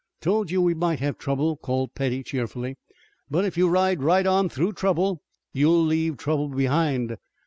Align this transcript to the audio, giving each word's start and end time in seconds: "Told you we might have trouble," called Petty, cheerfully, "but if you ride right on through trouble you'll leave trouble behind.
"Told 0.19 0.49
you 0.49 0.63
we 0.63 0.73
might 0.73 0.97
have 0.99 1.19
trouble," 1.19 1.55
called 1.57 1.93
Petty, 1.93 2.23
cheerfully, 2.23 2.75
"but 3.29 3.45
if 3.45 3.55
you 3.55 3.69
ride 3.69 4.01
right 4.01 4.25
on 4.25 4.49
through 4.49 4.73
trouble 4.73 5.21
you'll 5.53 5.85
leave 5.85 6.17
trouble 6.17 6.49
behind. 6.49 7.17